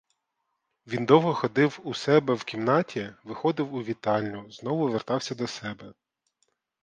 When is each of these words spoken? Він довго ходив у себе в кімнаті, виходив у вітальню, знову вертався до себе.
Він 0.87 1.05
довго 1.05 1.33
ходив 1.33 1.79
у 1.83 1.93
себе 1.93 2.33
в 2.33 2.43
кімнаті, 2.43 3.13
виходив 3.23 3.73
у 3.73 3.83
вітальню, 3.83 4.51
знову 4.51 4.89
вертався 4.91 5.35
до 5.35 5.47
себе. 5.47 5.93